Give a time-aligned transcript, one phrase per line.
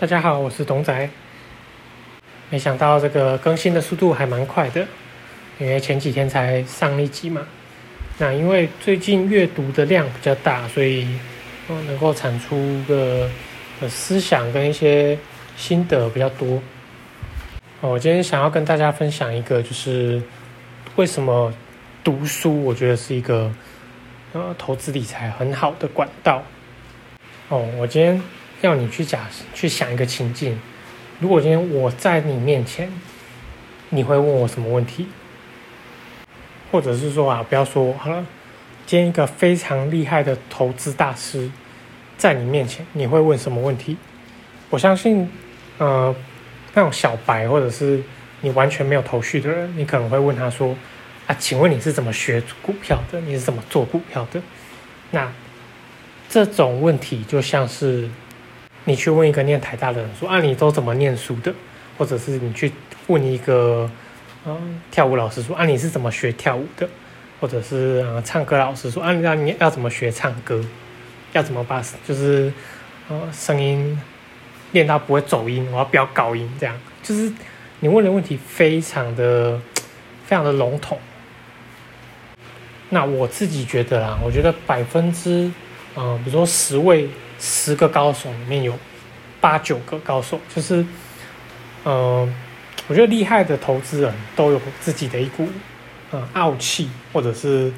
[0.00, 1.10] 大家好，我是董仔。
[2.50, 4.86] 没想到这个更新的速度还蛮快的，
[5.58, 7.44] 因为前几天才上一集嘛。
[8.16, 11.04] 那因为最近阅读的量比较大，所以
[11.68, 13.28] 嗯能够产出个
[13.88, 15.18] 思想跟一些
[15.56, 16.62] 心得比较多。
[17.80, 20.22] 我今天想要跟大家分享一个，就是
[20.94, 21.52] 为什么
[22.04, 23.50] 读书，我觉得是一个
[24.32, 26.44] 呃投资理财很好的管道。
[27.48, 28.22] 哦，我今天。
[28.60, 29.20] 要你去假
[29.54, 30.58] 去想一个情境，
[31.20, 32.92] 如果今天我在你面前，
[33.90, 35.06] 你会问我什么问题？
[36.72, 38.26] 或者是说啊，不要说好了，
[38.84, 41.48] 今天一个非常厉害的投资大师
[42.16, 43.96] 在你面前，你会问什么问题？
[44.70, 45.30] 我相信，
[45.78, 46.12] 呃，
[46.74, 48.02] 那种小白或者是
[48.40, 50.76] 你完全没有头绪的人，你可能会问他说
[51.28, 53.20] ：“啊，请问你是怎么学股票的？
[53.20, 54.42] 你是怎么做股票的？”
[55.12, 55.32] 那
[56.28, 58.10] 这种问题就像是。
[58.84, 61.52] 你去问一个念台大的人说啊，你都怎么念书的？
[61.98, 62.72] 或者是你去
[63.08, 63.90] 问一个
[64.46, 66.88] 嗯跳舞老师说啊，你是怎么学跳舞的？
[67.40, 70.64] 或者是呃唱歌老师说啊，那你要怎么学唱歌？
[71.32, 72.50] 要怎么把就是
[73.08, 74.00] 呃声音
[74.72, 75.66] 练到不会走音？
[75.70, 77.30] 我要飙高音，这样就是
[77.80, 79.60] 你问的问题非常的
[80.24, 80.98] 非常的笼统。
[82.88, 85.50] 那我自己觉得啦，我觉得百分之
[85.94, 87.08] 嗯，比如说十位。
[87.38, 88.76] 十个高手里面有
[89.40, 90.84] 八九个高手，就是，
[91.84, 92.34] 嗯，
[92.88, 95.48] 我觉得厉害的投资人都有自己的一股，
[96.10, 97.72] 嗯，傲气，或者是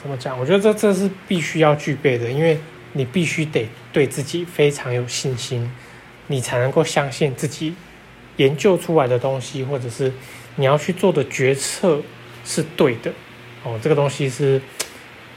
[0.00, 0.38] 怎么讲？
[0.40, 2.58] 我觉得这这是必须要具备的，因为
[2.94, 5.70] 你必须得对自己非常有信心，
[6.28, 7.74] 你才能够相信自己
[8.38, 10.10] 研究出来的东西，或者是
[10.56, 12.00] 你要去做的决策
[12.44, 13.12] 是对的。
[13.64, 14.58] 哦，这个东西是，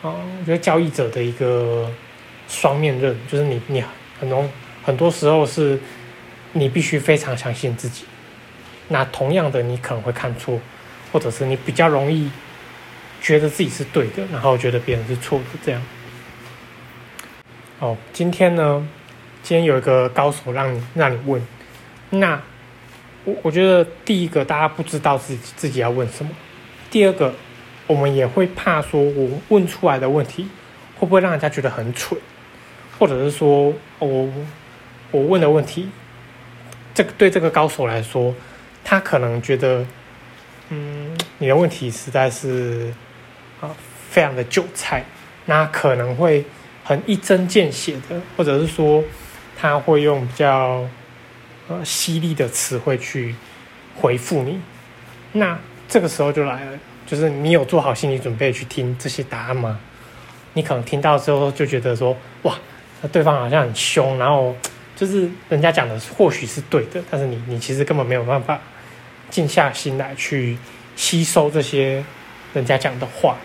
[0.02, 1.92] 哦，我觉得交易者的一个。
[2.52, 3.82] 双面刃就是你，你
[4.20, 4.46] 很多
[4.84, 5.80] 很多时候是，
[6.52, 8.04] 你必须非常相信自己。
[8.90, 10.60] 那同样的，你可能会看错，
[11.14, 12.30] 或者是你比较容易
[13.22, 15.46] 觉得自己是对的，然后觉得别人是错的。
[15.64, 15.82] 这样。
[17.80, 18.86] 哦，今天呢，
[19.42, 21.42] 今天有一个高手让你让你问，
[22.10, 22.42] 那
[23.24, 26.32] 我我觉得第一个大家不知道自己自己要问什么，
[26.92, 27.34] 第二个
[27.88, 30.48] 我们也会怕说我问出来的问题
[31.00, 32.20] 会不会让人家觉得很蠢。
[33.02, 34.30] 或者是说，我
[35.10, 35.90] 我问的问题，
[36.94, 38.32] 这个对这个高手来说，
[38.84, 39.84] 他可能觉得，
[40.70, 42.94] 嗯，你的问题实在是
[43.60, 43.76] 啊，
[44.12, 45.04] 非常的韭菜，
[45.46, 46.46] 那可能会
[46.84, 49.04] 很一针见血的，或者是说，
[49.58, 50.88] 他会用比较
[51.70, 53.34] 呃犀利的词汇去
[53.96, 54.62] 回复你。
[55.32, 55.58] 那
[55.90, 59.80] 这个时候就来了，就是你有做好心理准备去听这些答案吗？
[60.54, 62.56] 你可能听到之后就觉得说，哇。
[63.02, 64.56] 那对方好像很凶，然后
[64.96, 68.60] 就是人家讲的或许是对的，但是你你其实根本没有办法
[69.30, 70.56] 静下心来去
[70.96, 72.04] 吸收这些
[72.54, 73.36] 人家讲的话。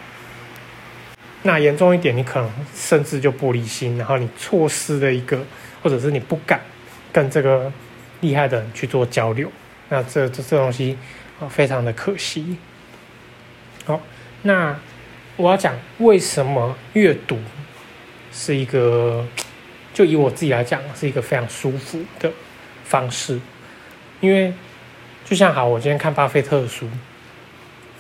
[1.43, 5.43] 那严重一点，你可能甚至就玻璃心，然后你错失了一个，
[5.83, 6.61] 或者是你不敢
[7.11, 7.73] 跟这个
[8.21, 9.51] 厉害的人去做交流。
[9.89, 10.99] 那这这这东西
[11.41, 12.59] 啊，非常的可惜。
[13.87, 14.01] 好，
[14.43, 14.79] 那
[15.37, 17.39] 我要讲为什么阅读
[18.31, 19.25] 是一个。
[19.97, 22.31] 就以我自己来讲，是一个非常舒服的
[22.85, 23.41] 方式，
[24.21, 24.53] 因为
[25.25, 26.87] 就像好，我今天看巴菲特的书，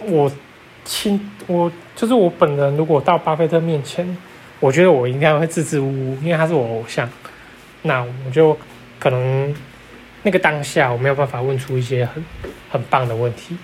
[0.05, 0.31] 我
[0.85, 4.15] 亲我就是我本人，如果到巴菲特面前，
[4.61, 7.09] 我觉得我应该会支支吾吾，因为他是我偶像，
[7.81, 8.55] 那我就
[8.99, 9.57] 可能
[10.23, 12.23] 那个当下我没有办法问出一些很
[12.71, 13.57] 很棒的问题，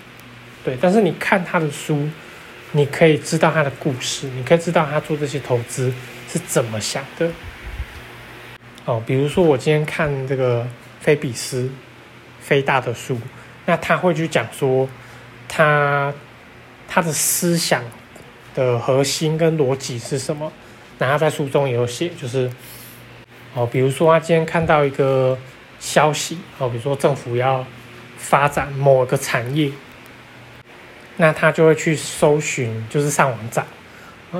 [0.65, 2.09] 对，但是你看他的书，
[2.71, 5.93] 你可以知道他的故事，你可以知道他做这些投资
[6.31, 7.29] 是怎么想的。
[8.85, 10.67] 哦，比如说我今天看这个
[10.99, 11.71] 菲比斯
[12.41, 13.17] 菲大的书，
[13.65, 14.89] 那他会去讲说
[15.49, 16.13] 他
[16.89, 17.81] 他的思想
[18.57, 20.53] 的核心跟逻辑是什么？
[20.99, 22.51] 然后在书中也有写，就是
[23.55, 25.39] 哦，比如说他今天看到一个
[25.79, 27.65] 消息，哦，比如说政府要
[28.17, 29.71] 发展某个产业，
[31.19, 33.65] 那他就会去搜寻，就是上网找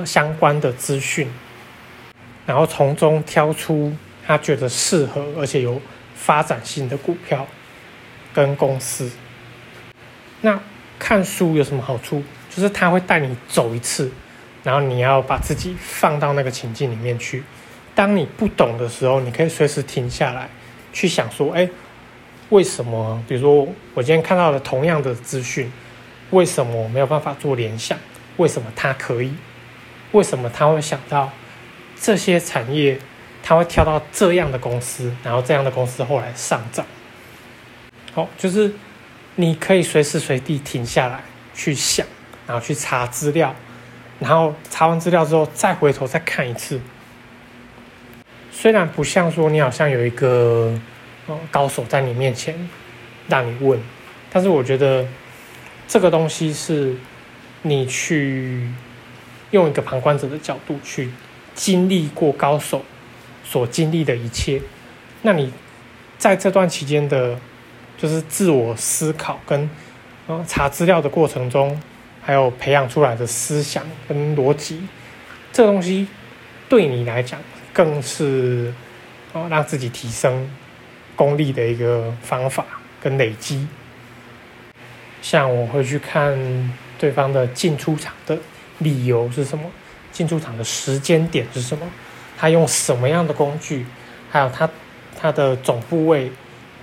[0.03, 1.31] 相关的资讯，
[2.45, 3.95] 然后从中挑出。
[4.25, 5.81] 他觉得适合而且有
[6.15, 7.45] 发展性的股票
[8.33, 9.11] 跟公司，
[10.41, 10.59] 那
[10.97, 12.23] 看书有什么好处？
[12.49, 14.11] 就是他会带你走一次，
[14.63, 17.43] 然后你要把自己放到那个情境里面去。
[17.95, 20.49] 当你不懂的时候，你可以随时停下来，
[20.93, 21.69] 去想说：哎，
[22.49, 23.23] 为什么？
[23.27, 25.71] 比如说我今天看到了同样的资讯，
[26.29, 27.97] 为什么我没有办法做联想？
[28.37, 29.33] 为什么他可以？
[30.11, 31.31] 为什么他会想到
[31.99, 32.99] 这些产业？
[33.43, 36.85] 他会跳到这样的公司，然后这样的公司后来上涨。
[38.13, 38.73] 好，就是
[39.35, 41.19] 你可以随时随地停下来
[41.53, 42.07] 去想，
[42.47, 43.53] 然后去查资料，
[44.19, 46.79] 然后查完资料之后再回头再看一次。
[48.51, 50.73] 虽然不像说你好像有一个
[51.27, 52.69] 呃高手在你面前
[53.27, 53.77] 让你问，
[54.31, 55.05] 但是我觉得
[55.87, 56.95] 这个东西是
[57.63, 58.69] 你去
[59.51, 61.11] 用一个旁观者的角度去
[61.53, 62.85] 经历过高手
[63.43, 64.61] 所经历的一切，
[65.21, 65.51] 那你
[66.17, 67.39] 在这段期间的。
[67.95, 69.69] 就是自我思考跟
[70.27, 71.79] 呃查资料的过程中，
[72.21, 74.81] 还有培养出来的思想跟逻辑，
[75.53, 76.07] 这东西
[76.67, 77.39] 对你来讲
[77.71, 78.73] 更是
[79.31, 80.49] 哦让自己提升
[81.15, 82.65] 功力的一个方法
[82.99, 83.65] 跟累积。
[85.21, 88.37] 像我会去看对方的进出场的
[88.79, 89.63] 理由是什么，
[90.11, 91.87] 进出场的时间点是什么，
[92.37, 93.85] 他用什么样的工具，
[94.29, 94.69] 还有他
[95.19, 96.31] 他的总部位。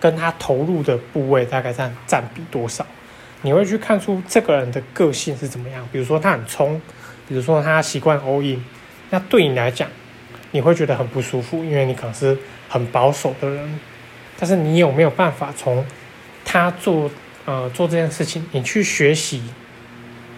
[0.01, 2.87] 跟他投入的部位大概占占比多少？
[3.43, 5.87] 你会去看出这个人的个性是怎么样？
[5.93, 6.81] 比如说他很冲，
[7.29, 8.65] 比如说他习惯 all in，
[9.11, 9.87] 那对你来讲，
[10.53, 12.35] 你会觉得很不舒服，因为你可能是
[12.67, 13.79] 很保守的人。
[14.39, 15.85] 但是你有没有办法从
[16.47, 17.11] 他做
[17.45, 19.43] 呃做这件事情，你去学习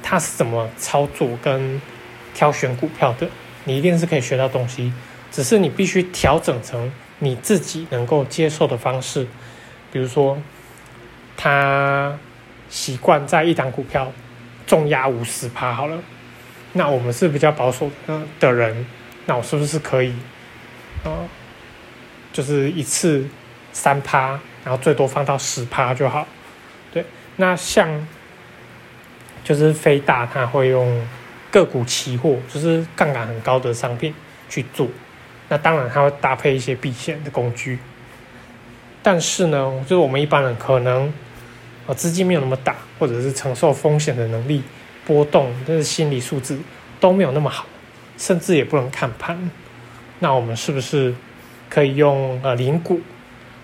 [0.03, 1.81] 他是怎么操作跟
[2.35, 3.29] 挑选股票的？
[3.64, 4.93] 你一定是可以学到东西，
[5.31, 9.26] 只是你必须调整成你自己能够接受的方式。
[9.93, 10.38] 比如说，
[11.37, 12.19] 他
[12.69, 14.11] 习惯在一档股票
[14.67, 15.99] 重压五十趴好了，
[16.73, 17.91] 那我们是比较保守
[18.41, 18.87] 的人，
[19.26, 20.15] 那我是不是可以，
[21.05, 21.12] 呃，
[22.32, 23.26] 就是一次
[23.73, 26.26] 三趴，然后最多放到十趴就好？
[26.93, 27.05] 对，
[27.37, 28.06] 那像
[29.44, 31.06] 就是飞大，他会用
[31.52, 34.12] 个股期货，就是杠杆很高的商品
[34.49, 34.88] 去做，
[35.50, 37.78] 那当然它会搭配一些避险的工具。
[39.02, 41.12] 但是呢，就是我们一般人可能，
[41.87, 44.62] 呃，资金没有那么大，或者是承受风险的能力、
[45.04, 46.58] 波动，但是心理素质
[46.99, 47.66] 都没有那么好，
[48.16, 49.50] 甚至也不能看盘。
[50.20, 51.14] 那我们是不是
[51.69, 53.00] 可以用呃零股，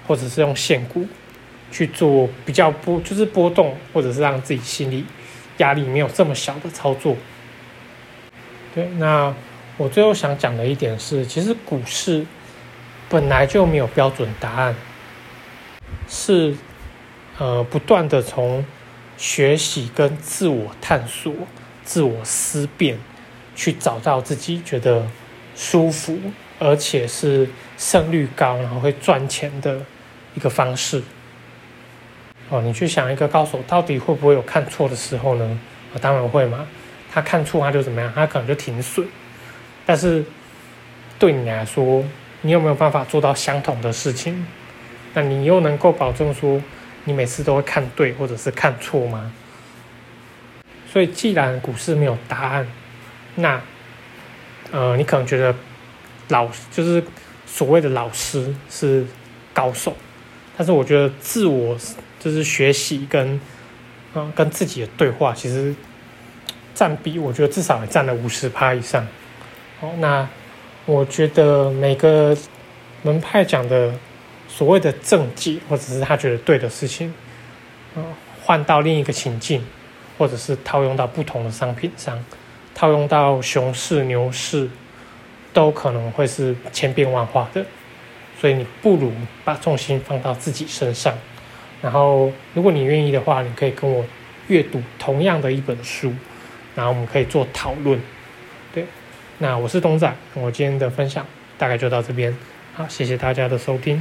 [0.07, 1.07] 或者是用现股
[1.73, 5.07] 去做比较波，就是波动，或者是让自己心理
[5.57, 7.17] 压力没有这么小的操作？
[8.75, 9.35] 对，那
[9.77, 12.25] 我最后想讲的一点是，其实股市
[13.09, 14.75] 本来就没有标准答案。
[16.09, 16.55] 是，
[17.39, 18.65] 呃，不断的从
[19.17, 21.33] 学习跟自我探索、
[21.85, 22.99] 自我思辨，
[23.57, 25.07] 去找到自己觉得
[25.57, 26.19] 舒服，
[26.59, 29.81] 而且是胜率高，然后会赚钱的
[30.35, 31.03] 一个方式。
[32.51, 35.61] 哦，你去想一个高手到底会不会有看错的时候呢？
[35.95, 36.67] 啊，当然会嘛。
[37.19, 38.13] 他看错他就怎么样？
[38.15, 39.07] 他可能就停损。
[39.85, 40.25] 但是
[41.19, 42.05] 对你来说，
[42.43, 44.47] 你有没有办法做到相同的事情？
[45.15, 46.63] 那你又能够保证说
[47.05, 49.33] 你每次都会看对或者是看错吗？
[50.93, 52.67] 所以既然股市没有答案，
[53.35, 53.61] 那
[54.71, 55.55] 呃，你可能觉得
[56.29, 57.03] 老就是
[57.47, 59.05] 所谓的老师是
[59.53, 59.97] 高手，
[60.57, 61.77] 但是我觉得自我
[62.21, 63.41] 就是学习跟
[64.15, 65.75] 嗯跟自己的对话，其实
[66.79, 69.05] 占比我觉得至少也占了五十趴以上。
[69.81, 70.29] 好，那
[70.87, 72.37] 我觉得每个
[73.03, 73.93] 门派讲的。
[74.51, 77.13] 所谓的政绩，或者是他觉得对的事情，
[77.95, 78.03] 嗯，
[78.43, 79.63] 换到另一个情境，
[80.17, 82.19] 或者是套用到不同的商品上，
[82.75, 84.69] 套用到熊市、牛市，
[85.53, 87.65] 都可能会是千变万化的。
[88.41, 89.13] 所以你不如
[89.45, 91.15] 把重心放到自己身上。
[91.83, 94.03] 然后，如果你愿意的话，你可以跟我
[94.49, 96.11] 阅读同样的一本书，
[96.79, 98.01] 然后我们可以做讨论。
[98.73, 98.85] 对，
[99.39, 101.27] 那我是东仔，我今天的分享
[101.59, 102.33] 大概就到这边。
[102.73, 104.01] 好，谢谢大家的收听。